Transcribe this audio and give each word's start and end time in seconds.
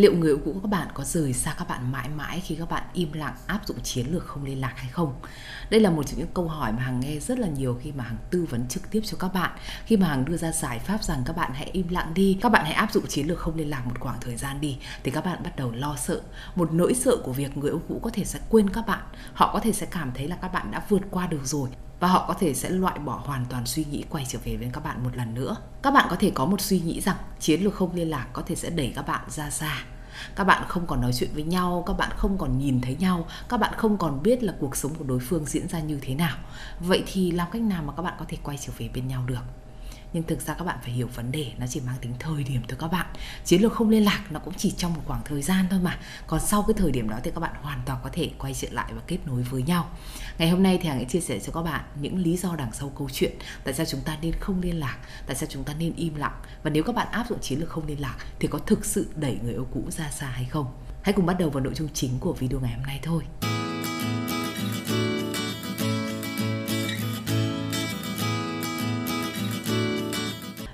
liệu 0.00 0.14
người 0.14 0.30
yêu 0.30 0.38
cũ 0.44 0.56
các 0.62 0.68
bạn 0.68 0.88
có 0.94 1.04
rời 1.04 1.32
xa 1.32 1.54
các 1.58 1.68
bạn 1.68 1.92
mãi 1.92 2.08
mãi 2.08 2.42
khi 2.46 2.54
các 2.54 2.70
bạn 2.70 2.82
im 2.92 3.12
lặng, 3.12 3.34
áp 3.46 3.60
dụng 3.66 3.80
chiến 3.82 4.06
lược 4.10 4.26
không 4.26 4.44
liên 4.44 4.60
lạc 4.60 4.72
hay 4.76 4.90
không? 4.90 5.14
Đây 5.70 5.80
là 5.80 5.90
một 5.90 6.02
trong 6.02 6.18
những 6.18 6.28
câu 6.34 6.48
hỏi 6.48 6.72
mà 6.72 6.82
hằng 6.82 7.00
nghe 7.00 7.18
rất 7.18 7.38
là 7.38 7.48
nhiều 7.48 7.78
khi 7.82 7.92
mà 7.92 8.04
hằng 8.04 8.16
tư 8.30 8.46
vấn 8.50 8.68
trực 8.68 8.90
tiếp 8.90 9.00
cho 9.04 9.16
các 9.20 9.34
bạn. 9.34 9.50
Khi 9.84 9.96
mà 9.96 10.06
hằng 10.06 10.24
đưa 10.24 10.36
ra 10.36 10.52
giải 10.52 10.78
pháp 10.78 11.04
rằng 11.04 11.22
các 11.26 11.36
bạn 11.36 11.50
hãy 11.54 11.70
im 11.72 11.88
lặng 11.88 12.14
đi, 12.14 12.38
các 12.40 12.48
bạn 12.48 12.64
hãy 12.64 12.74
áp 12.74 12.92
dụng 12.92 13.06
chiến 13.06 13.26
lược 13.26 13.38
không 13.38 13.56
liên 13.56 13.70
lạc 13.70 13.86
một 13.86 14.00
khoảng 14.00 14.20
thời 14.20 14.36
gian 14.36 14.60
đi, 14.60 14.78
thì 15.02 15.10
các 15.10 15.24
bạn 15.24 15.42
bắt 15.42 15.56
đầu 15.56 15.72
lo 15.72 15.96
sợ. 15.96 16.20
Một 16.54 16.72
nỗi 16.72 16.94
sợ 16.94 17.16
của 17.24 17.32
việc 17.32 17.56
người 17.56 17.70
yêu 17.70 17.82
cũ 17.88 18.00
có 18.02 18.10
thể 18.12 18.24
sẽ 18.24 18.38
quên 18.48 18.70
các 18.70 18.86
bạn, 18.86 19.02
họ 19.32 19.52
có 19.52 19.60
thể 19.60 19.72
sẽ 19.72 19.86
cảm 19.86 20.12
thấy 20.14 20.28
là 20.28 20.36
các 20.42 20.52
bạn 20.52 20.70
đã 20.70 20.82
vượt 20.88 21.02
qua 21.10 21.26
được 21.26 21.40
rồi 21.44 21.68
và 22.00 22.08
họ 22.08 22.24
có 22.28 22.34
thể 22.34 22.54
sẽ 22.54 22.70
loại 22.70 22.98
bỏ 22.98 23.22
hoàn 23.24 23.44
toàn 23.50 23.66
suy 23.66 23.84
nghĩ 23.84 24.04
quay 24.10 24.26
trở 24.28 24.38
về 24.44 24.56
với 24.56 24.70
các 24.72 24.84
bạn 24.84 25.04
một 25.04 25.10
lần 25.16 25.34
nữa. 25.34 25.56
Các 25.82 25.94
bạn 25.94 26.06
có 26.10 26.16
thể 26.16 26.30
có 26.34 26.46
một 26.46 26.60
suy 26.60 26.80
nghĩ 26.80 27.00
rằng 27.00 27.16
chiến 27.40 27.64
lược 27.64 27.74
không 27.74 27.94
liên 27.94 28.10
lạc 28.10 28.26
có 28.32 28.42
thể 28.46 28.54
sẽ 28.54 28.70
đẩy 28.70 28.92
các 28.96 29.06
bạn 29.06 29.20
ra 29.30 29.50
xa. 29.50 29.84
Các 30.36 30.44
bạn 30.44 30.64
không 30.68 30.86
còn 30.86 31.00
nói 31.00 31.12
chuyện 31.12 31.30
với 31.34 31.42
nhau, 31.42 31.84
các 31.86 31.92
bạn 31.92 32.10
không 32.16 32.38
còn 32.38 32.58
nhìn 32.58 32.80
thấy 32.80 32.96
nhau, 33.00 33.26
các 33.48 33.56
bạn 33.56 33.74
không 33.76 33.98
còn 33.98 34.22
biết 34.22 34.42
là 34.42 34.54
cuộc 34.60 34.76
sống 34.76 34.94
của 34.94 35.04
đối 35.04 35.18
phương 35.18 35.44
diễn 35.44 35.68
ra 35.68 35.80
như 35.80 35.98
thế 36.02 36.14
nào. 36.14 36.36
Vậy 36.80 37.04
thì 37.06 37.30
làm 37.30 37.48
cách 37.52 37.62
nào 37.62 37.82
mà 37.82 37.92
các 37.96 38.02
bạn 38.02 38.14
có 38.18 38.24
thể 38.28 38.38
quay 38.42 38.58
trở 38.58 38.72
về 38.78 38.90
bên 38.94 39.08
nhau 39.08 39.22
được? 39.26 39.40
Nhưng 40.12 40.22
thực 40.22 40.40
ra 40.40 40.54
các 40.54 40.64
bạn 40.64 40.78
phải 40.82 40.90
hiểu 40.90 41.08
vấn 41.14 41.32
đề, 41.32 41.52
nó 41.58 41.66
chỉ 41.66 41.80
mang 41.80 41.96
tính 42.00 42.14
thời 42.18 42.44
điểm 42.44 42.62
thôi 42.68 42.76
các 42.80 42.92
bạn. 42.92 43.06
Chiến 43.44 43.62
lược 43.62 43.72
không 43.72 43.88
liên 43.88 44.04
lạc 44.04 44.24
nó 44.30 44.40
cũng 44.40 44.54
chỉ 44.54 44.70
trong 44.70 44.94
một 44.94 45.02
khoảng 45.06 45.20
thời 45.24 45.42
gian 45.42 45.66
thôi 45.70 45.80
mà. 45.82 45.98
Còn 46.26 46.40
sau 46.40 46.62
cái 46.62 46.74
thời 46.76 46.92
điểm 46.92 47.08
đó 47.08 47.16
thì 47.24 47.30
các 47.34 47.40
bạn 47.40 47.54
hoàn 47.62 47.82
toàn 47.86 48.00
có 48.02 48.10
thể 48.12 48.30
quay 48.38 48.54
trở 48.54 48.68
lại 48.70 48.92
và 48.94 49.02
kết 49.06 49.18
nối 49.26 49.42
với 49.42 49.62
nhau. 49.62 49.90
Ngày 50.38 50.50
hôm 50.50 50.62
nay 50.62 50.78
thì 50.82 50.88
hằng 50.88 50.98
sẽ 50.98 51.04
chia 51.04 51.20
sẻ 51.20 51.38
cho 51.40 51.52
các 51.52 51.62
bạn 51.62 51.84
những 52.00 52.18
lý 52.18 52.36
do 52.36 52.56
đằng 52.56 52.72
sau 52.72 52.92
câu 52.98 53.08
chuyện, 53.12 53.32
tại 53.64 53.74
sao 53.74 53.86
chúng 53.86 54.00
ta 54.00 54.18
nên 54.22 54.32
không 54.40 54.60
liên 54.60 54.80
lạc, 54.80 54.98
tại 55.26 55.36
sao 55.36 55.48
chúng 55.52 55.64
ta 55.64 55.74
nên 55.78 55.92
im 55.96 56.14
lặng. 56.14 56.40
Và 56.62 56.70
nếu 56.70 56.82
các 56.82 56.94
bạn 56.94 57.08
áp 57.10 57.26
dụng 57.28 57.38
chiến 57.40 57.60
lược 57.60 57.68
không 57.68 57.86
liên 57.86 58.00
lạc 58.00 58.16
thì 58.38 58.48
có 58.48 58.58
thực 58.58 58.84
sự 58.84 59.08
đẩy 59.16 59.38
người 59.42 59.52
yêu 59.52 59.66
cũ 59.74 59.84
ra 59.90 60.10
xa 60.10 60.26
hay 60.26 60.44
không? 60.44 60.66
Hãy 61.02 61.12
cùng 61.12 61.26
bắt 61.26 61.38
đầu 61.38 61.50
vào 61.50 61.64
nội 61.64 61.74
dung 61.74 61.88
chính 61.94 62.18
của 62.20 62.32
video 62.32 62.60
ngày 62.60 62.72
hôm 62.72 62.82
nay 62.86 63.00
thôi. 63.02 63.22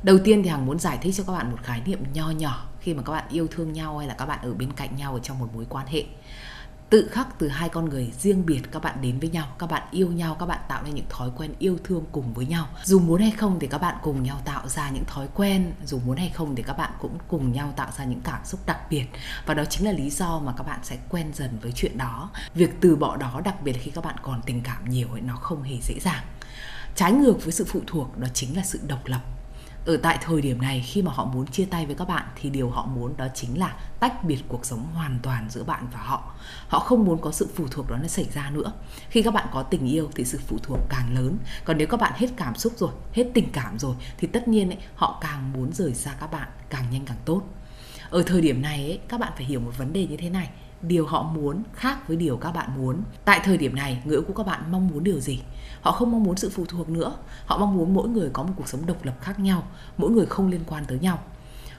Đầu 0.07 0.19
tiên 0.25 0.43
thì 0.43 0.49
hằng 0.49 0.67
muốn 0.67 0.79
giải 0.79 0.99
thích 1.03 1.15
cho 1.17 1.25
các 1.25 1.33
bạn 1.33 1.51
một 1.51 1.57
khái 1.63 1.81
niệm 1.87 1.99
nho 2.13 2.31
nhỏ 2.31 2.67
khi 2.81 2.95
mà 2.95 3.03
các 3.03 3.13
bạn 3.13 3.25
yêu 3.31 3.47
thương 3.51 3.73
nhau 3.73 3.99
hay 3.99 4.09
là 4.09 4.15
các 4.15 4.27
bạn 4.27 4.39
ở 4.43 4.55
bên 4.55 4.73
cạnh 4.73 4.97
nhau 4.97 5.15
ở 5.15 5.21
trong 5.23 5.39
một 5.39 5.49
mối 5.55 5.67
quan 5.69 5.87
hệ 5.87 6.05
tự 6.91 7.09
khắc 7.13 7.39
từ 7.39 7.49
hai 7.49 7.69
con 7.69 7.89
người 7.89 8.13
riêng 8.19 8.47
biệt 8.47 8.61
các 8.73 8.83
bạn 8.83 8.99
đến 9.03 9.19
với 9.19 9.29
nhau 9.29 9.47
các 9.59 9.71
bạn 9.71 9.83
yêu 9.91 10.13
nhau 10.13 10.37
các 10.41 10.47
bạn 10.47 10.61
tạo 10.69 10.83
nên 10.83 10.95
những 10.95 11.05
thói 11.09 11.31
quen 11.37 11.55
yêu 11.59 11.79
thương 11.85 12.05
cùng 12.13 12.35
với 12.35 12.47
nhau 12.47 12.69
dù 12.85 13.01
muốn 13.01 13.21
hay 13.21 13.31
không 13.31 13.59
thì 13.61 13.67
các 13.67 13.79
bạn 13.79 13.97
cùng 14.03 14.23
nhau 14.23 14.41
tạo 14.45 14.69
ra 14.69 14.91
những 14.91 15.05
thói 15.05 15.29
quen 15.35 15.73
dù 15.85 15.99
muốn 16.07 16.17
hay 16.17 16.29
không 16.29 16.55
thì 16.55 16.63
các 16.63 16.79
bạn 16.79 16.93
cũng 17.01 17.19
cùng 17.29 17.53
nhau 17.53 17.73
tạo 17.77 17.91
ra 17.99 18.05
những 18.05 18.21
cảm 18.21 18.45
xúc 18.45 18.61
đặc 18.67 18.81
biệt 18.91 19.07
và 19.47 19.55
đó 19.55 19.65
chính 19.65 19.87
là 19.87 19.93
lý 19.93 20.11
do 20.11 20.39
mà 20.39 20.53
các 20.57 20.67
bạn 20.67 20.81
sẽ 20.83 20.97
quen 21.09 21.31
dần 21.35 21.59
với 21.63 21.73
chuyện 21.73 21.99
đó 21.99 22.31
việc 22.55 22.71
từ 22.81 22.97
bỏ 22.97 23.17
đó 23.17 23.41
đặc 23.45 23.63
biệt 23.63 23.73
là 23.73 23.79
khi 23.83 23.91
các 23.91 24.05
bạn 24.05 24.17
còn 24.23 24.43
tình 24.47 24.61
cảm 24.63 24.91
nhiều 24.91 25.09
ấy 25.13 25.21
nó 25.21 25.37
không 25.37 25.63
hề 25.63 25.77
dễ 25.83 25.95
dàng 26.01 26.25
trái 26.95 27.13
ngược 27.13 27.45
với 27.45 27.53
sự 27.53 27.65
phụ 27.69 27.81
thuộc 27.87 28.19
đó 28.19 28.29
chính 28.35 28.57
là 28.57 28.63
sự 28.63 28.81
độc 28.89 29.07
lập 29.07 29.21
ở 29.87 29.97
tại 29.97 30.19
thời 30.21 30.41
điểm 30.41 30.63
này 30.63 30.85
khi 30.87 31.03
mà 31.03 31.13
họ 31.13 31.25
muốn 31.25 31.47
chia 31.47 31.65
tay 31.65 31.87
với 31.87 31.95
các 31.95 32.09
bạn 32.09 32.27
thì 32.37 32.51
điều 32.51 32.71
họ 32.71 32.87
muốn 32.87 33.17
đó 33.17 33.27
chính 33.35 33.59
là 33.59 33.77
tách 34.01 34.25
biệt 34.25 34.39
cuộc 34.49 34.67
sống 34.67 34.87
hoàn 34.95 35.19
toàn 35.23 35.47
giữa 35.51 35.65
bạn 35.65 35.87
và 35.93 36.01
họ. 36.01 36.35
Họ 36.69 36.79
không 36.79 37.05
muốn 37.05 37.21
có 37.21 37.33
sự 37.33 37.49
phụ 37.55 37.65
thuộc 37.71 37.91
đó 37.91 37.97
nó 38.03 38.09
xảy 38.09 38.25
ra 38.35 38.51
nữa. 38.51 38.73
Khi 39.09 39.23
các 39.23 39.35
bạn 39.35 39.47
có 39.53 39.63
tình 39.63 39.87
yêu 39.87 40.11
thì 40.15 40.25
sự 40.25 40.41
phụ 40.47 40.59
thuộc 40.63 40.79
càng 40.89 41.15
lớn. 41.15 41.39
Còn 41.65 41.79
nếu 41.79 41.87
các 41.87 42.01
bạn 42.01 42.13
hết 42.17 42.27
cảm 42.37 42.55
xúc 42.57 42.73
rồi 42.77 42.91
hết 43.13 43.25
tình 43.35 43.53
cảm 43.53 43.79
rồi 43.79 43.95
thì 44.19 44.29
tất 44.29 44.49
nhiên 44.49 44.71
ấy, 44.71 44.79
họ 44.95 45.19
càng 45.21 45.53
muốn 45.53 45.73
rời 45.73 45.95
xa 45.95 46.15
các 46.21 46.33
bạn 46.33 46.49
càng 46.71 46.85
nhanh 46.91 47.05
càng 47.07 47.19
tốt 47.25 47.43
ở 48.11 48.23
thời 48.23 48.41
điểm 48.41 48.63
này 48.63 48.85
ấy, 48.85 49.01
các 49.09 49.21
bạn 49.21 49.33
phải 49.37 49.45
hiểu 49.45 49.61
một 49.61 49.73
vấn 49.79 49.93
đề 49.93 50.07
như 50.07 50.17
thế 50.17 50.31
này. 50.31 50.51
Điều 50.83 51.07
họ 51.07 51.23
muốn 51.23 51.63
khác 51.75 52.09
với 52.09 52.17
điều 52.17 52.37
các 52.37 52.53
bạn 52.53 52.71
muốn. 52.77 53.03
Tại 53.25 53.41
thời 53.45 53.57
điểm 53.57 53.77
này 53.77 54.03
người 54.05 54.17
yêu 54.17 54.23
của 54.27 54.33
các 54.33 54.47
bạn 54.47 54.73
mong 54.73 54.89
muốn 54.89 55.05
điều 55.05 55.21
gì? 55.21 55.41
Họ 55.81 55.93
không 55.93 56.13
mong 56.13 56.25
muốn 56.25 56.37
sự 56.37 56.51
phụ 56.51 56.65
thuộc 56.69 56.89
nữa. 56.89 57.17
Họ 57.47 57.59
mong 57.59 57.77
muốn 57.77 57.95
mỗi 57.95 58.09
người 58.09 58.31
có 58.33 58.43
một 58.43 58.53
cuộc 58.57 58.69
sống 58.69 58.87
độc 58.87 59.05
lập 59.05 59.15
khác 59.21 59.39
nhau 59.41 59.63
mỗi 59.97 60.11
người 60.11 60.27
không 60.27 60.49
liên 60.49 60.61
quan 60.67 60.85
tới 60.85 60.99
nhau. 60.99 61.19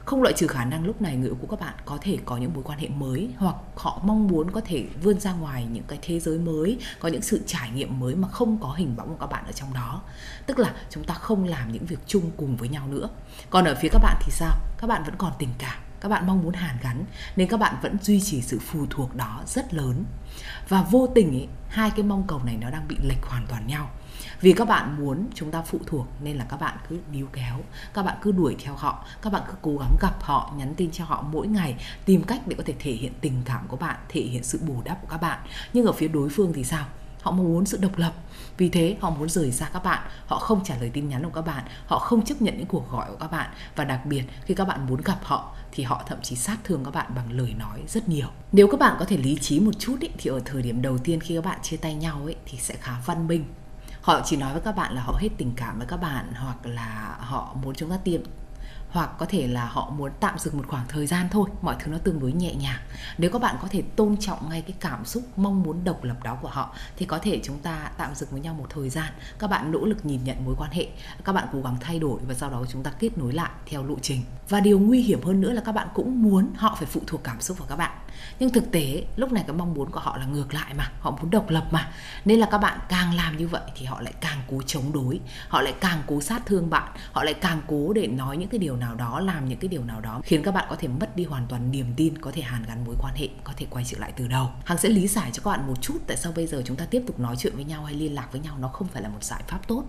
Không 0.06 0.22
loại 0.22 0.34
trừ 0.38 0.47
khả 0.47 0.66
năng 0.66 0.85
lúc 0.85 1.01
này 1.01 1.16
người 1.16 1.29
yêu 1.29 1.38
của 1.41 1.47
các 1.47 1.59
bạn 1.59 1.74
có 1.85 1.97
thể 2.01 2.18
có 2.25 2.38
những 2.38 2.53
mối 2.53 2.63
quan 2.63 2.80
hệ 2.80 2.88
mới 2.88 3.30
hoặc 3.38 3.56
họ 3.75 4.01
mong 4.03 4.28
muốn 4.28 4.51
có 4.51 4.62
thể 4.66 4.85
vươn 5.03 5.19
ra 5.19 5.34
ngoài 5.34 5.68
những 5.72 5.84
cái 5.88 6.00
thế 6.01 6.19
giới 6.19 6.40
mới 6.40 6.78
có 7.00 7.09
những 7.09 7.22
sự 7.22 7.41
trải 7.46 7.72
nghiệm 7.72 8.00
mới 8.00 8.16
mà 8.16 8.28
không 8.28 8.57
có 8.62 8.74
hình 8.74 8.96
bóng 8.96 9.07
của 9.07 9.18
các 9.19 9.28
bạn 9.28 9.46
ở 9.46 9.51
trong 9.51 9.74
đó. 9.74 10.01
Tức 10.46 10.59
là 10.59 10.74
chúng 10.90 11.03
ta 11.03 11.13
không 11.13 11.44
làm 11.44 11.72
những 11.72 11.85
việc 11.85 12.00
chung 12.07 12.31
cùng 12.38 12.57
với 12.57 12.69
nhau 12.69 12.88
nữa. 12.88 13.09
Còn 13.50 13.66
ở 13.66 13.75
phía 13.81 13.90
các 13.91 14.00
bạn 14.03 14.16
thì 14.22 14.31
sao? 14.31 14.56
Các 14.78 14.88
bạn 14.88 15.03
vẫn 15.03 15.16
còn 15.18 15.31
tình 15.40 15.50
cảm 15.57 15.87
các 16.02 16.09
bạn 16.09 16.28
mong 16.28 16.44
muốn 16.44 16.53
hàn 16.53 16.78
gắn 16.81 17.06
nên 17.35 17.47
các 17.47 17.58
bạn 17.58 17.75
vẫn 17.81 17.97
duy 18.02 18.22
trì 18.22 18.41
sự 18.41 18.59
phụ 18.59 18.85
thuộc 18.90 19.16
đó 19.16 19.44
rất 19.47 19.74
lớn. 19.74 20.03
Và 20.69 20.81
vô 20.81 21.08
tình 21.16 21.35
ấy, 21.35 21.47
hai 21.69 21.91
cái 21.91 22.03
mong 22.03 22.24
cầu 22.28 22.41
này 22.44 22.58
nó 22.62 22.69
đang 22.69 22.88
bị 22.88 22.97
lệch 23.03 23.25
hoàn 23.25 23.47
toàn 23.47 23.68
nhau. 23.68 23.90
Vì 24.41 24.53
các 24.53 24.68
bạn 24.68 24.97
muốn 25.00 25.28
chúng 25.34 25.52
ta 25.52 25.62
phụ 25.62 25.80
thuộc 25.86 26.07
nên 26.24 26.38
là 26.38 26.46
các 26.50 26.59
bạn 26.59 26.78
cứ 26.90 27.00
níu 27.12 27.28
kéo 27.34 27.62
các 27.94 28.03
bạn 28.03 28.18
cứ 28.22 28.31
đuổi 28.31 28.56
theo 28.63 28.75
họ 28.75 29.06
các 29.22 29.34
bạn 29.34 29.41
cứ 29.47 29.53
cố 29.62 29.78
gắng 29.78 29.96
gặp 30.02 30.24
họ 30.24 30.53
nhắn 30.57 30.74
tin 30.78 30.91
cho 30.91 31.06
họ 31.06 31.25
mỗi 31.31 31.47
ngày 31.47 31.75
tìm 32.06 32.24
cách 32.24 32.41
để 32.47 32.56
có 32.57 32.63
thể 32.66 32.74
thể 32.80 32.91
hiện 32.91 33.13
tình 33.22 33.41
cảm 33.46 33.68
của 33.68 33.78
bạn 33.78 33.96
thể 34.09 34.22
hiện 34.22 34.44
sự 34.44 34.59
bù 34.68 34.81
đắp 34.86 35.02
của 35.02 35.07
các 35.07 35.22
bạn. 35.22 35.40
Nhưng 35.74 35.86
ở 35.86 35.91
phía 35.91 36.07
đối 36.07 36.30
phương 36.30 36.53
thì 36.53 36.63
sao? 36.63 36.86
Họ 37.22 37.31
mong 37.31 37.53
muốn 37.53 37.66
sự 37.66 37.78
độc 37.81 37.97
lập. 37.97 38.13
Vì 38.57 38.69
thế 38.69 38.97
họ 39.01 39.09
muốn 39.09 39.29
rời 39.29 39.51
xa 39.51 39.69
các 39.73 39.83
bạn. 39.83 40.07
Họ 40.28 40.39
không 40.39 40.63
trả 40.63 40.75
lời 40.78 40.89
tin 40.94 41.09
nhắn 41.09 41.23
của 41.23 41.29
các 41.29 41.41
bạn. 41.41 41.63
Họ 41.85 42.00
không 42.00 42.25
chấp 42.25 42.41
nhận 42.41 42.57
những 42.57 42.67
cuộc 42.67 42.91
gọi 42.91 43.09
của 43.09 43.17
các 43.19 43.31
bạn. 43.31 43.50
Và 43.75 43.83
đặc 43.83 44.05
biệt 44.05 44.23
khi 44.45 44.53
các 44.53 44.67
bạn 44.67 44.88
muốn 44.88 45.01
gặp 45.01 45.19
họ 45.23 45.56
thì 45.72 45.83
họ 45.83 46.03
thậm 46.07 46.22
chí 46.22 46.35
sát 46.35 46.57
thương 46.63 46.85
các 46.85 46.91
bạn 46.94 47.11
bằng 47.16 47.31
lời 47.31 47.53
nói 47.59 47.83
rất 47.88 48.09
nhiều. 48.09 48.27
Nếu 48.51 48.67
các 48.72 48.79
bạn 48.79 48.95
có 49.00 49.06
thể 49.06 49.17
lý 49.17 49.38
trí 49.41 49.59
một 49.59 49.79
chút 49.79 49.97
ý, 50.00 50.09
thì 50.17 50.29
ở 50.29 50.39
thời 50.45 50.61
điểm 50.61 50.81
đầu 50.81 50.97
tiên 50.97 51.19
khi 51.19 51.35
các 51.35 51.45
bạn 51.45 51.59
chia 51.63 51.77
tay 51.77 51.95
nhau 51.95 52.22
ấy 52.23 52.35
thì 52.45 52.57
sẽ 52.57 52.75
khá 52.81 52.94
văn 53.06 53.27
minh. 53.27 53.45
Họ 54.01 54.22
chỉ 54.25 54.38
nói 54.38 54.53
với 54.53 54.61
các 54.61 54.75
bạn 54.75 54.95
là 54.95 55.01
họ 55.01 55.17
hết 55.19 55.29
tình 55.38 55.51
cảm 55.56 55.77
với 55.77 55.88
các 55.88 55.97
bạn 55.97 56.33
hoặc 56.35 56.66
là 56.66 57.16
họ 57.19 57.56
muốn 57.63 57.75
chúng 57.75 57.89
ta 57.89 57.97
tiêm 57.97 58.22
hoặc 58.90 59.09
có 59.18 59.25
thể 59.25 59.48
là 59.48 59.66
họ 59.66 59.90
muốn 59.90 60.12
tạm 60.20 60.40
dừng 60.40 60.58
một 60.58 60.64
khoảng 60.68 60.86
thời 60.88 61.08
gian 61.08 61.28
thôi, 61.31 61.50
mọi 61.62 61.75
thứ 61.80 61.92
nó 61.92 61.98
tương 61.98 62.20
đối 62.20 62.31
nhẹ 62.31 62.56
nhàng. 62.56 62.80
Nếu 63.18 63.31
các 63.31 63.42
bạn 63.42 63.56
có 63.62 63.68
thể 63.72 63.81
tôn 63.81 64.18
trọng 64.18 64.50
ngay 64.50 64.62
cái 64.62 64.75
cảm 64.80 65.06
xúc, 65.06 65.24
mong 65.36 65.64
muốn 65.64 65.84
độc 65.84 66.03
lập 66.03 66.24
đó 66.24 66.38
của 66.42 66.48
họ, 66.48 66.75
thì 66.98 67.06
có 67.06 67.20
thể 67.20 67.40
chúng 67.44 67.59
ta 67.59 67.92
tạm 67.98 68.16
dừng 68.16 68.30
với 68.31 68.42
nhau 68.42 68.53
một 68.53 68.68
thời 68.70 68.90
gian. 68.90 69.14
Các 69.40 69.50
bạn 69.50 69.72
nỗ 69.72 69.86
lực 69.86 70.06
nhìn 70.06 70.24
nhận 70.24 70.46
mối 70.46 70.56
quan 70.58 70.72
hệ, 70.72 70.88
các 71.24 71.34
bạn 71.34 71.48
cố 71.53 71.62
gắng 71.62 71.78
thay 71.81 72.00
đổi 72.00 72.20
và 72.28 72.34
sau 72.34 72.50
đó 72.50 72.64
chúng 72.72 72.84
ta 72.84 72.92
kết 73.00 73.18
nối 73.18 73.34
lại 73.34 73.50
theo 73.66 73.84
lộ 73.84 73.96
trình. 74.02 74.22
Và 74.50 74.59
điều 74.59 74.80
nguy 74.80 75.02
hiểm 75.02 75.24
hơn 75.24 75.42
nữa 75.42 75.52
là 75.52 75.62
các 75.66 75.72
bạn 75.72 75.88
cũng 75.94 76.22
muốn 76.24 76.54
họ 76.56 76.75
phải 76.75 76.88
phụ 76.88 77.02
thuộc 77.08 77.24
cảm 77.24 77.42
xúc 77.42 77.58
vào 77.59 77.68
các 77.68 77.75
bạn. 77.75 77.92
Nhưng 78.40 78.50
thực 78.50 78.72
tế, 78.72 79.06
lúc 79.16 79.31
này 79.31 79.44
cái 79.48 79.56
mong 79.56 79.74
muốn 79.74 79.92
của 79.92 80.00
họ 80.00 80.18
là 80.18 80.25
ngược 80.25 80.54
lại 80.54 80.74
mà, 80.74 80.92
họ 81.00 81.12
muốn 81.12 81.30
độc 81.30 81.50
lập 81.50 81.68
mà. 81.72 81.92
Nên 82.25 82.40
là 82.40 82.48
các 82.52 82.58
bạn 82.58 82.80
càng 82.90 83.14
làm 83.14 83.38
như 83.38 83.48
vậy 83.48 83.62
thì 83.75 83.86
họ 83.86 84.02
lại 84.02 84.14
càng 84.22 84.38
cố 84.48 84.62
chống 84.66 84.94
đối, 84.94 85.19
họ 85.48 85.62
lại 85.62 85.74
càng 85.80 86.04
cố 86.08 86.22
sát 86.22 86.46
thương 86.46 86.69
bạn, 86.69 86.92
họ 87.12 87.24
lại 87.24 87.34
càng 87.34 87.62
cố 87.68 87.94
để 87.94 88.08
nói 88.08 88.38
những 88.38 88.50
cái 88.50 88.59
điều 88.59 88.76
nào 88.77 88.95
đó 88.95 89.19
làm 89.19 89.49
những 89.49 89.59
cái 89.59 89.67
điều 89.67 89.83
nào 89.83 90.01
đó 90.01 90.21
khiến 90.23 90.43
các 90.43 90.53
bạn 90.53 90.65
có 90.69 90.75
thể 90.75 90.88
mất 90.88 91.15
đi 91.15 91.25
hoàn 91.25 91.47
toàn 91.47 91.71
niềm 91.71 91.93
tin 91.97 92.17
có 92.17 92.31
thể 92.33 92.41
hàn 92.41 92.63
gắn 92.67 92.85
mối 92.85 92.95
quan 92.99 93.15
hệ 93.15 93.29
có 93.43 93.53
thể 93.57 93.65
quay 93.69 93.85
trở 93.85 93.97
lại 93.99 94.13
từ 94.17 94.27
đầu. 94.27 94.49
Hằng 94.65 94.77
sẽ 94.77 94.89
lý 94.89 95.07
giải 95.07 95.31
cho 95.33 95.41
các 95.43 95.51
bạn 95.51 95.67
một 95.67 95.81
chút 95.81 95.97
tại 96.07 96.17
sao 96.17 96.31
bây 96.35 96.47
giờ 96.47 96.61
chúng 96.65 96.77
ta 96.77 96.85
tiếp 96.85 97.03
tục 97.07 97.19
nói 97.19 97.35
chuyện 97.39 97.55
với 97.55 97.63
nhau 97.63 97.83
hay 97.83 97.93
liên 97.93 98.15
lạc 98.15 98.27
với 98.31 98.41
nhau 98.41 98.57
nó 98.59 98.67
không 98.67 98.88
phải 98.88 99.01
là 99.01 99.09
một 99.09 99.23
giải 99.23 99.43
pháp 99.47 99.67
tốt. 99.67 99.83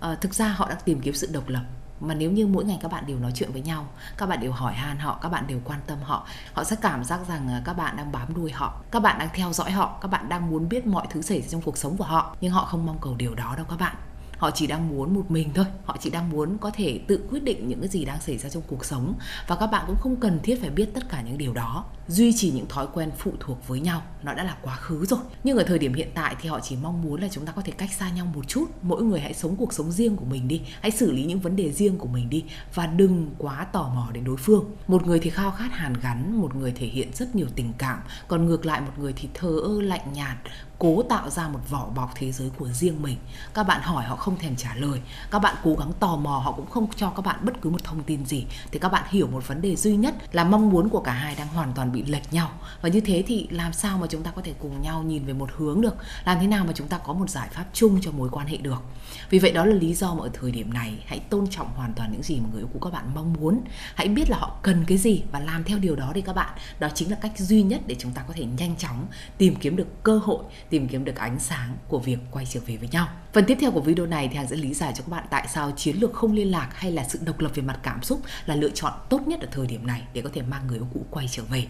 À, 0.00 0.14
thực 0.14 0.34
ra 0.34 0.48
họ 0.48 0.68
đang 0.68 0.78
tìm 0.84 1.00
kiếm 1.00 1.14
sự 1.14 1.28
độc 1.32 1.48
lập 1.48 1.62
mà 2.00 2.14
nếu 2.14 2.30
như 2.30 2.46
mỗi 2.46 2.64
ngày 2.64 2.78
các 2.82 2.92
bạn 2.92 3.06
đều 3.06 3.18
nói 3.18 3.32
chuyện 3.34 3.52
với 3.52 3.60
nhau 3.62 3.86
các 4.16 4.26
bạn 4.26 4.40
đều 4.40 4.52
hỏi 4.52 4.74
han 4.74 4.98
họ 4.98 5.18
các 5.22 5.28
bạn 5.28 5.46
đều 5.46 5.60
quan 5.64 5.80
tâm 5.86 5.98
họ 6.02 6.26
họ 6.54 6.64
sẽ 6.64 6.76
cảm 6.76 7.04
giác 7.04 7.20
rằng 7.28 7.48
ờ, 7.48 7.62
các 7.64 7.72
bạn 7.72 7.96
đang 7.96 8.12
bám 8.12 8.34
đuôi 8.34 8.52
họ 8.52 8.80
các 8.90 9.00
bạn 9.00 9.18
đang 9.18 9.28
theo 9.34 9.52
dõi 9.52 9.70
họ 9.70 9.98
các 10.00 10.08
bạn 10.08 10.28
đang 10.28 10.50
muốn 10.50 10.68
biết 10.68 10.86
mọi 10.86 11.06
thứ 11.10 11.22
xảy 11.22 11.42
ra 11.42 11.48
trong 11.48 11.62
cuộc 11.62 11.78
sống 11.78 11.96
của 11.96 12.04
họ 12.04 12.36
nhưng 12.40 12.52
họ 12.52 12.64
không 12.64 12.86
mong 12.86 12.98
cầu 13.00 13.14
điều 13.14 13.34
đó 13.34 13.54
đâu 13.56 13.66
các 13.68 13.80
bạn 13.80 13.96
họ 14.42 14.50
chỉ 14.50 14.66
đang 14.66 14.88
muốn 14.88 15.14
một 15.14 15.30
mình 15.30 15.50
thôi. 15.54 15.64
Họ 15.84 15.96
chỉ 16.00 16.10
đang 16.10 16.30
muốn 16.30 16.58
có 16.58 16.70
thể 16.74 17.00
tự 17.06 17.24
quyết 17.30 17.44
định 17.44 17.68
những 17.68 17.80
cái 17.80 17.88
gì 17.88 18.04
đang 18.04 18.20
xảy 18.20 18.38
ra 18.38 18.48
trong 18.48 18.62
cuộc 18.66 18.84
sống. 18.84 19.14
Và 19.46 19.56
các 19.56 19.66
bạn 19.66 19.84
cũng 19.86 19.96
không 19.96 20.16
cần 20.16 20.40
thiết 20.42 20.60
phải 20.60 20.70
biết 20.70 20.88
tất 20.94 21.08
cả 21.08 21.22
những 21.22 21.38
điều 21.38 21.52
đó. 21.52 21.84
Duy 22.08 22.32
trì 22.36 22.50
những 22.50 22.66
thói 22.68 22.86
quen 22.94 23.10
phụ 23.18 23.32
thuộc 23.40 23.68
với 23.68 23.80
nhau, 23.80 24.02
nó 24.22 24.34
đã 24.34 24.44
là 24.44 24.56
quá 24.62 24.76
khứ 24.76 25.04
rồi. 25.04 25.20
Nhưng 25.44 25.56
ở 25.56 25.64
thời 25.64 25.78
điểm 25.78 25.94
hiện 25.94 26.08
tại 26.14 26.36
thì 26.40 26.48
họ 26.48 26.60
chỉ 26.60 26.76
mong 26.82 27.02
muốn 27.02 27.20
là 27.20 27.28
chúng 27.30 27.46
ta 27.46 27.52
có 27.52 27.62
thể 27.62 27.72
cách 27.72 27.92
xa 27.92 28.10
nhau 28.10 28.26
một 28.34 28.48
chút. 28.48 28.64
Mỗi 28.82 29.02
người 29.02 29.20
hãy 29.20 29.34
sống 29.34 29.56
cuộc 29.56 29.72
sống 29.72 29.92
riêng 29.92 30.16
của 30.16 30.24
mình 30.24 30.48
đi. 30.48 30.60
Hãy 30.80 30.90
xử 30.90 31.12
lý 31.12 31.24
những 31.24 31.40
vấn 31.40 31.56
đề 31.56 31.72
riêng 31.72 31.98
của 31.98 32.08
mình 32.08 32.30
đi. 32.30 32.44
Và 32.74 32.86
đừng 32.86 33.30
quá 33.38 33.66
tò 33.72 33.92
mò 33.94 34.08
đến 34.12 34.24
đối 34.24 34.36
phương. 34.36 34.64
Một 34.88 35.06
người 35.06 35.18
thì 35.18 35.30
khao 35.30 35.50
khát 35.50 35.68
hàn 35.72 35.94
gắn, 36.02 36.40
một 36.40 36.54
người 36.54 36.72
thể 36.72 36.86
hiện 36.86 37.08
rất 37.14 37.34
nhiều 37.34 37.48
tình 37.54 37.72
cảm. 37.78 37.98
Còn 38.28 38.46
ngược 38.46 38.66
lại, 38.66 38.80
một 38.80 38.92
người 38.98 39.12
thì 39.16 39.28
thờ 39.34 39.58
ơ, 39.62 39.82
lạnh 39.82 40.12
nhạt 40.12 40.36
cố 40.82 41.02
tạo 41.02 41.30
ra 41.30 41.48
một 41.48 41.70
vỏ 41.70 41.86
bọc 41.94 42.10
thế 42.14 42.32
giới 42.32 42.50
của 42.58 42.68
riêng 42.68 43.02
mình. 43.02 43.16
Các 43.54 43.62
bạn 43.62 43.82
hỏi 43.82 44.04
họ 44.04 44.16
không 44.16 44.38
thèm 44.38 44.56
trả 44.56 44.74
lời. 44.74 45.00
Các 45.30 45.38
bạn 45.38 45.56
cố 45.64 45.74
gắng 45.74 45.92
tò 46.00 46.16
mò, 46.16 46.38
họ 46.38 46.52
cũng 46.52 46.70
không 46.70 46.86
cho 46.96 47.10
các 47.10 47.24
bạn 47.24 47.38
bất 47.42 47.60
cứ 47.62 47.70
một 47.70 47.84
thông 47.84 48.02
tin 48.02 48.26
gì. 48.26 48.46
Thì 48.72 48.78
các 48.78 48.92
bạn 48.92 49.04
hiểu 49.08 49.26
một 49.26 49.48
vấn 49.48 49.60
đề 49.60 49.76
duy 49.76 49.96
nhất 49.96 50.14
là 50.32 50.44
mong 50.44 50.70
muốn 50.70 50.88
của 50.88 51.00
cả 51.00 51.12
hai 51.12 51.34
đang 51.34 51.48
hoàn 51.48 51.72
toàn 51.72 51.92
bị 51.92 52.04
lệch 52.04 52.32
nhau. 52.32 52.50
Và 52.80 52.88
như 52.88 53.00
thế 53.00 53.24
thì 53.26 53.48
làm 53.50 53.72
sao 53.72 53.98
mà 53.98 54.06
chúng 54.10 54.22
ta 54.22 54.30
có 54.30 54.42
thể 54.42 54.54
cùng 54.58 54.82
nhau 54.82 55.02
nhìn 55.02 55.24
về 55.24 55.32
một 55.32 55.50
hướng 55.56 55.80
được? 55.80 55.94
Làm 56.24 56.38
thế 56.40 56.46
nào 56.46 56.64
mà 56.64 56.72
chúng 56.74 56.88
ta 56.88 56.98
có 56.98 57.12
một 57.12 57.30
giải 57.30 57.48
pháp 57.52 57.64
chung 57.72 58.00
cho 58.00 58.10
mối 58.10 58.28
quan 58.32 58.46
hệ 58.46 58.56
được? 58.56 58.82
Vì 59.30 59.38
vậy 59.38 59.52
đó 59.52 59.64
là 59.64 59.74
lý 59.74 59.94
do 59.94 60.14
mà 60.14 60.24
ở 60.24 60.30
thời 60.32 60.50
điểm 60.50 60.74
này, 60.74 61.04
hãy 61.06 61.18
tôn 61.18 61.46
trọng 61.50 61.68
hoàn 61.76 61.92
toàn 61.94 62.12
những 62.12 62.22
gì 62.22 62.40
mà 62.40 62.48
người 62.52 62.60
yêu 62.60 62.68
cũ 62.72 62.78
các 62.78 62.92
bạn 62.92 63.04
mong 63.14 63.32
muốn. 63.32 63.60
Hãy 63.94 64.08
biết 64.08 64.30
là 64.30 64.38
họ 64.38 64.56
cần 64.62 64.84
cái 64.86 64.98
gì 64.98 65.22
và 65.32 65.40
làm 65.40 65.64
theo 65.64 65.78
điều 65.78 65.96
đó 65.96 66.12
đi 66.14 66.20
các 66.20 66.36
bạn. 66.36 66.58
Đó 66.78 66.88
chính 66.94 67.10
là 67.10 67.16
cách 67.16 67.38
duy 67.38 67.62
nhất 67.62 67.80
để 67.86 67.96
chúng 67.98 68.12
ta 68.12 68.22
có 68.22 68.34
thể 68.36 68.44
nhanh 68.44 68.76
chóng 68.76 69.06
tìm 69.38 69.54
kiếm 69.56 69.76
được 69.76 70.02
cơ 70.02 70.18
hội 70.18 70.44
tìm 70.72 70.88
kiếm 70.88 71.04
được 71.04 71.16
ánh 71.16 71.38
sáng 71.38 71.76
của 71.88 71.98
việc 71.98 72.18
quay 72.30 72.46
trở 72.46 72.60
về 72.66 72.76
với 72.76 72.88
nhau. 72.88 73.08
Phần 73.32 73.44
tiếp 73.44 73.58
theo 73.60 73.70
của 73.70 73.80
video 73.80 74.06
này 74.06 74.28
thì 74.28 74.36
hằng 74.36 74.48
sẽ 74.48 74.56
lý 74.56 74.74
giải 74.74 74.92
cho 74.96 75.02
các 75.02 75.10
bạn 75.10 75.24
tại 75.30 75.48
sao 75.48 75.72
chiến 75.76 75.96
lược 75.96 76.12
không 76.12 76.32
liên 76.32 76.50
lạc 76.50 76.68
hay 76.74 76.90
là 76.90 77.04
sự 77.04 77.18
độc 77.24 77.40
lập 77.40 77.50
về 77.54 77.62
mặt 77.62 77.78
cảm 77.82 78.02
xúc 78.02 78.20
là 78.46 78.54
lựa 78.54 78.70
chọn 78.74 78.92
tốt 79.08 79.20
nhất 79.26 79.40
ở 79.40 79.48
thời 79.50 79.66
điểm 79.66 79.86
này 79.86 80.02
để 80.12 80.22
có 80.22 80.30
thể 80.32 80.42
mang 80.42 80.66
người 80.66 80.78
yêu 80.78 80.86
cũ 80.94 81.06
quay 81.10 81.26
trở 81.30 81.42
về. 81.42 81.66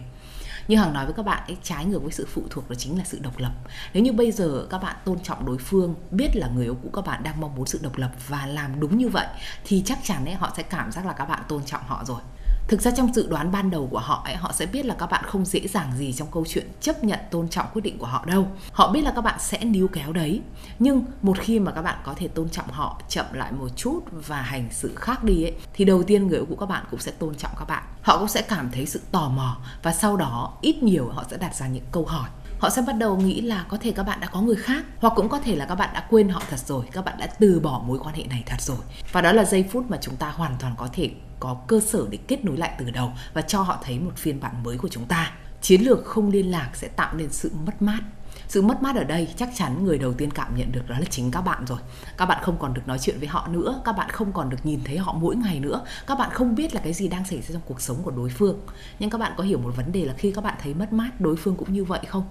Như 0.67 0.77
hằng 0.77 0.93
nói 0.93 1.05
với 1.05 1.13
các 1.13 1.23
bạn, 1.23 1.43
cái 1.47 1.57
trái 1.63 1.85
ngược 1.85 2.03
với 2.03 2.11
sự 2.11 2.27
phụ 2.33 2.43
thuộc 2.49 2.69
đó 2.69 2.75
chính 2.75 2.97
là 2.97 3.03
sự 3.03 3.19
độc 3.21 3.39
lập. 3.39 3.53
Nếu 3.93 4.03
như 4.03 4.13
bây 4.13 4.31
giờ 4.31 4.67
các 4.69 4.77
bạn 4.77 4.95
tôn 5.05 5.19
trọng 5.19 5.45
đối 5.45 5.57
phương, 5.57 5.95
biết 6.11 6.35
là 6.35 6.47
người 6.47 6.65
yêu 6.65 6.77
cũ 6.83 6.89
các 6.93 7.05
bạn 7.05 7.23
đang 7.23 7.41
mong 7.41 7.55
muốn 7.55 7.65
sự 7.65 7.79
độc 7.83 7.97
lập 7.97 8.11
và 8.27 8.45
làm 8.45 8.79
đúng 8.79 8.97
như 8.97 9.09
vậy, 9.09 9.27
thì 9.63 9.83
chắc 9.85 9.99
chắn 10.03 10.25
ấy, 10.25 10.35
họ 10.35 10.53
sẽ 10.57 10.63
cảm 10.63 10.91
giác 10.91 11.05
là 11.05 11.13
các 11.13 11.25
bạn 11.25 11.43
tôn 11.47 11.65
trọng 11.65 11.81
họ 11.87 12.03
rồi 12.05 12.19
thực 12.67 12.81
ra 12.81 12.91
trong 12.91 13.13
dự 13.13 13.27
đoán 13.27 13.51
ban 13.51 13.71
đầu 13.71 13.87
của 13.91 13.99
họ 13.99 14.21
ấy, 14.25 14.35
họ 14.35 14.51
sẽ 14.51 14.65
biết 14.65 14.85
là 14.85 14.95
các 14.99 15.05
bạn 15.11 15.23
không 15.27 15.45
dễ 15.45 15.67
dàng 15.67 15.91
gì 15.97 16.13
trong 16.13 16.27
câu 16.31 16.45
chuyện 16.49 16.67
chấp 16.81 17.03
nhận 17.03 17.19
tôn 17.31 17.49
trọng 17.49 17.65
quyết 17.73 17.81
định 17.81 17.97
của 17.97 18.05
họ 18.05 18.25
đâu. 18.25 18.47
Họ 18.71 18.91
biết 18.91 19.01
là 19.01 19.11
các 19.15 19.21
bạn 19.21 19.39
sẽ 19.39 19.63
níu 19.63 19.87
kéo 19.87 20.13
đấy. 20.13 20.41
Nhưng 20.79 21.03
một 21.21 21.37
khi 21.39 21.59
mà 21.59 21.71
các 21.71 21.81
bạn 21.81 21.99
có 22.03 22.13
thể 22.17 22.27
tôn 22.27 22.49
trọng 22.49 22.67
họ 22.67 23.01
chậm 23.09 23.25
lại 23.33 23.51
một 23.51 23.69
chút 23.75 23.99
và 24.11 24.41
hành 24.41 24.67
sự 24.71 24.95
khác 24.95 25.23
đi 25.23 25.43
ấy, 25.43 25.53
thì 25.73 25.85
đầu 25.85 26.03
tiên 26.03 26.27
người 26.27 26.37
yêu 26.37 26.45
của 26.49 26.55
các 26.55 26.65
bạn 26.65 26.85
cũng 26.91 26.99
sẽ 26.99 27.11
tôn 27.11 27.35
trọng 27.35 27.51
các 27.59 27.67
bạn. 27.67 27.83
Họ 28.01 28.17
cũng 28.17 28.27
sẽ 28.27 28.41
cảm 28.41 28.71
thấy 28.71 28.85
sự 28.85 29.01
tò 29.11 29.29
mò 29.29 29.57
và 29.83 29.93
sau 29.93 30.17
đó 30.17 30.53
ít 30.61 30.83
nhiều 30.83 31.09
họ 31.09 31.23
sẽ 31.31 31.37
đặt 31.37 31.55
ra 31.55 31.67
những 31.67 31.85
câu 31.91 32.05
hỏi 32.05 32.29
họ 32.63 32.69
sẽ 32.69 32.81
bắt 32.81 32.93
đầu 32.97 33.17
nghĩ 33.17 33.41
là 33.41 33.65
có 33.69 33.77
thể 33.77 33.91
các 33.91 34.03
bạn 34.03 34.19
đã 34.19 34.27
có 34.27 34.41
người 34.41 34.55
khác, 34.55 34.85
hoặc 34.97 35.13
cũng 35.15 35.29
có 35.29 35.39
thể 35.39 35.55
là 35.55 35.65
các 35.65 35.75
bạn 35.75 35.89
đã 35.93 36.07
quên 36.09 36.29
họ 36.29 36.41
thật 36.49 36.59
rồi, 36.59 36.85
các 36.91 37.05
bạn 37.05 37.17
đã 37.17 37.27
từ 37.39 37.59
bỏ 37.59 37.83
mối 37.87 37.99
quan 37.99 38.15
hệ 38.15 38.23
này 38.23 38.43
thật 38.45 38.61
rồi. 38.61 38.77
Và 39.11 39.21
đó 39.21 39.31
là 39.31 39.43
giây 39.43 39.65
phút 39.71 39.85
mà 39.89 39.97
chúng 40.01 40.15
ta 40.15 40.29
hoàn 40.29 40.55
toàn 40.59 40.75
có 40.77 40.89
thể 40.93 41.09
có 41.39 41.57
cơ 41.67 41.79
sở 41.79 42.05
để 42.09 42.17
kết 42.27 42.45
nối 42.45 42.57
lại 42.57 42.75
từ 42.79 42.91
đầu 42.91 43.11
và 43.33 43.41
cho 43.41 43.61
họ 43.61 43.79
thấy 43.83 43.99
một 43.99 44.11
phiên 44.15 44.39
bản 44.39 44.63
mới 44.63 44.77
của 44.77 44.87
chúng 44.87 45.05
ta. 45.05 45.31
Chiến 45.61 45.81
lược 45.81 46.05
không 46.05 46.29
liên 46.29 46.51
lạc 46.51 46.69
sẽ 46.73 46.87
tạo 46.87 47.13
nên 47.13 47.29
sự 47.31 47.51
mất 47.65 47.81
mát 47.81 47.99
sự 48.47 48.61
mất 48.61 48.81
mát 48.81 48.95
ở 48.95 49.03
đây 49.03 49.33
chắc 49.37 49.49
chắn 49.55 49.83
người 49.83 49.97
đầu 49.97 50.13
tiên 50.13 50.31
cảm 50.31 50.57
nhận 50.57 50.71
được 50.71 50.89
đó 50.89 50.95
là 50.99 51.05
chính 51.09 51.31
các 51.31 51.41
bạn 51.41 51.65
rồi. 51.65 51.79
Các 52.17 52.25
bạn 52.25 52.43
không 52.43 52.57
còn 52.59 52.73
được 52.73 52.87
nói 52.87 52.99
chuyện 52.99 53.19
với 53.19 53.27
họ 53.27 53.47
nữa, 53.47 53.81
các 53.85 53.93
bạn 53.93 54.09
không 54.09 54.31
còn 54.31 54.49
được 54.49 54.57
nhìn 54.63 54.79
thấy 54.83 54.97
họ 54.97 55.13
mỗi 55.13 55.35
ngày 55.35 55.59
nữa, 55.59 55.81
các 56.07 56.17
bạn 56.17 56.29
không 56.33 56.55
biết 56.55 56.75
là 56.75 56.81
cái 56.83 56.93
gì 56.93 57.07
đang 57.07 57.25
xảy 57.25 57.41
ra 57.41 57.47
trong 57.53 57.61
cuộc 57.65 57.81
sống 57.81 57.97
của 58.03 58.11
đối 58.11 58.29
phương. 58.29 58.59
Nhưng 58.99 59.09
các 59.09 59.17
bạn 59.17 59.33
có 59.37 59.43
hiểu 59.43 59.59
một 59.59 59.71
vấn 59.75 59.91
đề 59.91 60.05
là 60.05 60.13
khi 60.17 60.31
các 60.31 60.43
bạn 60.43 60.55
thấy 60.63 60.73
mất 60.73 60.93
mát, 60.93 61.21
đối 61.21 61.35
phương 61.35 61.55
cũng 61.55 61.73
như 61.73 61.83
vậy 61.83 62.01
không? 62.07 62.23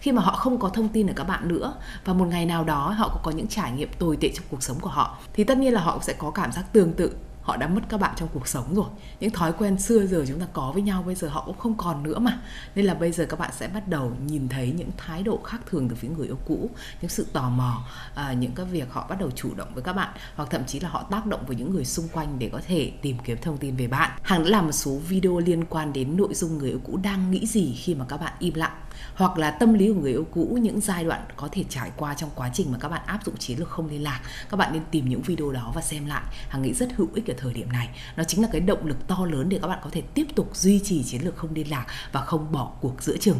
Khi 0.00 0.12
mà 0.12 0.22
họ 0.22 0.32
không 0.32 0.58
có 0.58 0.68
thông 0.68 0.88
tin 0.88 1.06
ở 1.06 1.12
các 1.16 1.24
bạn 1.24 1.48
nữa, 1.48 1.74
và 2.04 2.12
một 2.12 2.28
ngày 2.28 2.46
nào 2.46 2.64
đó 2.64 2.90
họ 2.90 3.08
cũng 3.08 3.22
có 3.22 3.30
những 3.30 3.48
trải 3.48 3.72
nghiệm 3.72 3.88
tồi 3.98 4.16
tệ 4.20 4.30
trong 4.34 4.44
cuộc 4.50 4.62
sống 4.62 4.80
của 4.80 4.90
họ, 4.90 5.18
thì 5.32 5.44
tất 5.44 5.58
nhiên 5.58 5.74
là 5.74 5.80
họ 5.80 5.98
sẽ 6.02 6.12
có 6.12 6.30
cảm 6.30 6.52
giác 6.52 6.72
tương 6.72 6.92
tự 6.92 7.12
họ 7.42 7.56
đã 7.56 7.68
mất 7.68 7.80
các 7.88 8.00
bạn 8.00 8.14
trong 8.16 8.28
cuộc 8.32 8.48
sống 8.48 8.74
rồi. 8.74 8.86
Những 9.20 9.30
thói 9.30 9.52
quen 9.52 9.78
xưa 9.78 10.06
giờ 10.06 10.24
chúng 10.28 10.40
ta 10.40 10.46
có 10.52 10.72
với 10.72 10.82
nhau 10.82 11.02
bây 11.02 11.14
giờ 11.14 11.28
họ 11.28 11.42
cũng 11.46 11.58
không 11.58 11.74
còn 11.76 12.02
nữa 12.02 12.18
mà. 12.18 12.38
Nên 12.74 12.86
là 12.86 12.94
bây 12.94 13.12
giờ 13.12 13.26
các 13.28 13.38
bạn 13.38 13.50
sẽ 13.56 13.68
bắt 13.68 13.88
đầu 13.88 14.12
nhìn 14.26 14.48
thấy 14.48 14.72
những 14.76 14.90
thái 14.96 15.22
độ 15.22 15.40
khác 15.44 15.60
thường 15.70 15.88
từ 15.88 15.96
phía 15.96 16.08
người 16.08 16.26
yêu 16.26 16.38
cũ 16.46 16.70
những 17.00 17.08
sự 17.08 17.26
tò 17.32 17.48
mò 17.48 17.84
à, 18.14 18.32
những 18.32 18.52
cái 18.52 18.66
việc 18.66 18.92
họ 18.92 19.06
bắt 19.08 19.20
đầu 19.20 19.30
chủ 19.30 19.54
động 19.54 19.68
với 19.74 19.82
các 19.82 19.92
bạn 19.92 20.10
hoặc 20.36 20.50
thậm 20.50 20.64
chí 20.66 20.80
là 20.80 20.88
họ 20.88 21.02
tác 21.10 21.26
động 21.26 21.44
với 21.46 21.56
những 21.56 21.70
người 21.70 21.84
xung 21.84 22.08
quanh 22.08 22.38
để 22.38 22.48
có 22.52 22.60
thể 22.66 22.92
tìm 23.02 23.16
kiếm 23.24 23.38
thông 23.42 23.58
tin 23.58 23.76
về 23.76 23.86
bạn. 23.86 24.10
Hàng 24.22 24.44
đã 24.44 24.50
làm 24.50 24.66
một 24.66 24.72
số 24.72 24.98
video 25.08 25.38
liên 25.38 25.64
quan 25.64 25.92
đến 25.92 26.16
nội 26.16 26.34
dung 26.34 26.58
người 26.58 26.70
yêu 26.70 26.80
cũ 26.84 26.98
đang 27.02 27.30
nghĩ 27.30 27.46
gì 27.46 27.74
khi 27.74 27.94
mà 27.94 28.04
các 28.08 28.16
bạn 28.16 28.32
im 28.38 28.54
lặng 28.54 28.76
hoặc 29.14 29.38
là 29.38 29.50
tâm 29.50 29.74
lý 29.74 29.88
của 29.88 30.00
người 30.00 30.10
yêu 30.10 30.26
cũ 30.30 30.58
những 30.62 30.80
giai 30.80 31.04
đoạn 31.04 31.24
có 31.36 31.48
thể 31.52 31.64
trải 31.68 31.90
qua 31.96 32.14
trong 32.14 32.30
quá 32.34 32.50
trình 32.54 32.72
mà 32.72 32.78
các 32.78 32.88
bạn 32.88 33.00
áp 33.06 33.24
dụng 33.24 33.36
chiến 33.36 33.58
lược 33.58 33.68
không 33.68 33.88
liên 33.88 34.02
lạc. 34.02 34.20
Các 34.50 34.56
bạn 34.56 34.72
nên 34.72 34.82
tìm 34.90 35.08
những 35.08 35.22
video 35.22 35.52
đó 35.52 35.72
và 35.74 35.82
xem 35.82 36.06
lại. 36.06 36.22
Hằng 36.48 36.62
nghĩ 36.62 36.74
rất 36.74 36.88
hữu 36.96 37.08
ích 37.14 37.30
ở 37.30 37.34
thời 37.38 37.52
điểm 37.52 37.72
này. 37.72 37.88
Nó 38.16 38.24
chính 38.24 38.42
là 38.42 38.48
cái 38.52 38.60
động 38.60 38.86
lực 38.86 39.06
to 39.06 39.26
lớn 39.26 39.48
để 39.48 39.58
các 39.62 39.68
bạn 39.68 39.78
có 39.82 39.90
thể 39.92 40.02
tiếp 40.14 40.26
tục 40.34 40.56
duy 40.56 40.80
trì 40.84 41.04
chiến 41.04 41.24
lược 41.24 41.36
không 41.36 41.54
liên 41.54 41.70
lạc 41.70 41.86
và 42.12 42.20
không 42.20 42.52
bỏ 42.52 42.72
cuộc 42.80 43.02
giữa 43.02 43.16
chừng. 43.16 43.38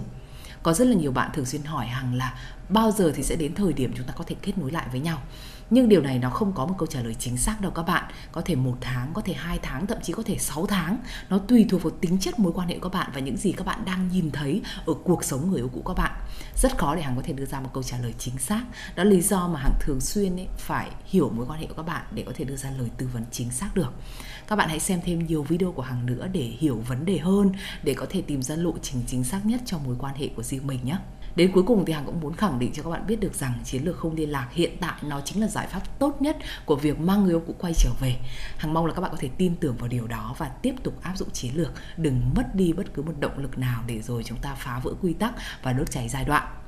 Có 0.63 0.73
rất 0.73 0.87
là 0.87 0.95
nhiều 0.95 1.13
bạn 1.13 1.31
thường 1.35 1.45
xuyên 1.45 1.63
hỏi 1.63 1.87
hằng 1.87 2.15
là 2.15 2.35
bao 2.71 2.91
giờ 2.91 3.13
thì 3.15 3.23
sẽ 3.23 3.37
đến 3.37 3.55
thời 3.55 3.73
điểm 3.73 3.93
chúng 3.97 4.07
ta 4.07 4.13
có 4.17 4.25
thể 4.27 4.37
kết 4.43 4.59
nối 4.59 4.71
lại 4.71 4.87
với 4.91 5.01
nhau. 5.01 5.19
Nhưng 5.71 5.89
điều 5.89 6.03
này 6.03 6.19
nó 6.19 6.31
không 6.31 6.53
có 6.53 6.67
một 6.67 6.75
câu 6.79 6.87
trả 6.87 7.03
lời 7.03 7.15
chính 7.19 7.37
xác 7.37 7.61
đâu 7.61 7.71
các 7.71 7.83
bạn. 7.83 8.05
Có 8.33 8.41
thể 8.41 8.55
một 8.55 8.77
tháng, 8.81 9.11
có 9.15 9.23
thể 9.23 9.33
hai 9.33 9.59
tháng, 9.63 9.87
thậm 9.87 9.99
chí 10.03 10.13
có 10.13 10.23
thể 10.23 10.39
6 10.39 10.67
tháng. 10.67 10.99
Nó 11.29 11.39
tùy 11.39 11.67
thuộc 11.71 11.83
vào 11.83 11.91
tính 11.91 12.19
chất 12.19 12.39
mối 12.39 12.53
quan 12.53 12.69
hệ 12.69 12.79
của 12.79 12.89
các 12.89 12.99
bạn 12.99 13.11
và 13.15 13.21
những 13.21 13.37
gì 13.37 13.53
các 13.53 13.67
bạn 13.67 13.85
đang 13.85 14.09
nhìn 14.09 14.31
thấy 14.31 14.63
ở 14.87 14.95
cuộc 15.05 15.25
sống 15.25 15.51
người 15.51 15.61
yêu 15.61 15.71
cũ 15.73 15.83
các 15.87 15.95
bạn. 15.95 16.13
Rất 16.57 16.79
khó 16.79 16.95
để 16.95 17.03
hằng 17.03 17.17
có 17.17 17.23
thể 17.25 17.33
đưa 17.33 17.47
ra 17.47 17.61
một 17.61 17.71
câu 17.75 17.83
trả 17.83 17.99
lời 17.99 18.15
chính 18.19 18.39
xác. 18.39 18.65
Đó 18.97 19.05
là 19.05 19.11
lý 19.11 19.21
do 19.21 19.49
mà 19.49 19.61
hằng 19.61 19.75
thường 19.81 20.01
xuyên 20.01 20.37
ấy 20.37 20.49
phải 20.59 20.91
hiểu 21.05 21.31
mối 21.31 21.47
quan 21.49 21.61
hệ 21.61 21.67
của 21.67 21.75
các 21.75 21.87
bạn 21.87 22.03
để 22.15 22.23
có 22.27 22.33
thể 22.35 22.45
đưa 22.45 22.57
ra 22.57 22.71
lời 22.71 22.89
tư 22.97 23.09
vấn 23.13 23.25
chính 23.31 23.51
xác 23.51 23.75
được. 23.75 23.93
Các 24.47 24.57
bạn 24.57 24.69
hãy 24.69 24.81
xem 24.81 25.01
thêm 25.05 25.27
nhiều 25.27 25.43
video 25.43 25.73
của 25.73 25.83
hằng 25.83 26.07
nữa 26.07 26.29
để 26.33 26.43
hiểu 26.43 26.83
vấn 26.89 27.05
đề 27.05 27.19
hơn, 27.19 27.53
để 27.83 27.95
có 27.95 28.07
thể 28.11 28.23
tìm 28.23 28.43
ra 28.43 28.57
lộ 28.57 28.75
trình 28.83 29.03
chính 29.07 29.25
xác 29.25 29.47
nhất 29.47 29.61
cho 29.67 29.79
mối 29.79 29.97
quan 29.99 30.15
hệ 30.15 30.29
của 30.29 30.43
riêng 30.43 30.67
mình 30.67 30.81
nhé 30.85 30.97
đến 31.37 31.53
cuối 31.53 31.63
cùng 31.67 31.85
thì 31.85 31.93
hằng 31.93 32.05
cũng 32.07 32.21
muốn 32.21 32.33
khẳng 32.33 32.59
định 32.59 32.73
cho 32.73 32.83
các 32.83 32.91
bạn 32.91 33.07
biết 33.07 33.21
được 33.21 33.35
rằng 33.35 33.53
chiến 33.65 33.85
lược 33.85 33.97
không 33.97 34.15
liên 34.15 34.31
lạc 34.31 34.49
hiện 34.53 34.77
tại 34.81 34.95
nó 35.03 35.21
chính 35.25 35.41
là 35.41 35.47
giải 35.47 35.67
pháp 35.67 35.99
tốt 35.99 36.23
nhất 36.23 36.37
của 36.65 36.77
việc 36.77 37.01
mang 37.01 37.23
người 37.23 37.33
yêu 37.33 37.43
cũ 37.47 37.55
quay 37.59 37.73
trở 37.75 37.91
về 38.01 38.17
hằng 38.57 38.75
mong 38.75 38.87
là 38.87 38.95
các 38.95 39.01
bạn 39.01 39.11
có 39.11 39.17
thể 39.21 39.29
tin 39.39 39.57
tưởng 39.57 39.77
vào 39.77 39.89
điều 39.89 40.07
đó 40.07 40.35
và 40.39 40.49
tiếp 40.49 40.75
tục 40.83 41.03
áp 41.03 41.17
dụng 41.17 41.31
chiến 41.31 41.53
lược 41.55 41.73
đừng 41.97 42.21
mất 42.37 42.55
đi 42.55 42.73
bất 42.73 42.95
cứ 42.95 43.03
một 43.03 43.15
động 43.21 43.39
lực 43.39 43.59
nào 43.59 43.83
để 43.87 44.03
rồi 44.03 44.23
chúng 44.25 44.39
ta 44.39 44.55
phá 44.55 44.81
vỡ 44.85 44.95
quy 45.03 45.13
tắc 45.13 45.35
và 45.63 45.73
đốt 45.73 45.91
cháy 45.91 46.09
giai 46.09 46.25
đoạn 46.25 46.61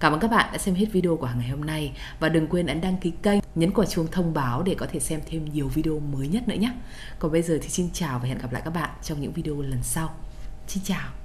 Cảm 0.00 0.12
ơn 0.12 0.20
các 0.20 0.30
bạn 0.30 0.48
đã 0.52 0.58
xem 0.58 0.74
hết 0.74 0.86
video 0.92 1.16
của 1.16 1.30
ngày 1.36 1.48
hôm 1.48 1.60
nay 1.60 1.92
và 2.20 2.28
đừng 2.28 2.46
quên 2.46 2.66
ấn 2.66 2.80
đăng 2.80 2.96
ký 2.96 3.12
kênh, 3.22 3.40
nhấn 3.54 3.70
quả 3.70 3.86
chuông 3.86 4.06
thông 4.12 4.34
báo 4.34 4.62
để 4.62 4.74
có 4.74 4.86
thể 4.86 5.00
xem 5.00 5.20
thêm 5.26 5.44
nhiều 5.52 5.68
video 5.68 5.98
mới 5.98 6.28
nhất 6.28 6.48
nữa 6.48 6.56
nhé. 6.56 6.72
Còn 7.18 7.32
bây 7.32 7.42
giờ 7.42 7.58
thì 7.62 7.68
xin 7.68 7.88
chào 7.92 8.18
và 8.18 8.28
hẹn 8.28 8.38
gặp 8.38 8.52
lại 8.52 8.62
các 8.64 8.74
bạn 8.74 8.90
trong 9.02 9.20
những 9.20 9.32
video 9.32 9.62
lần 9.62 9.82
sau. 9.82 10.14
Xin 10.66 10.82
chào. 10.84 11.19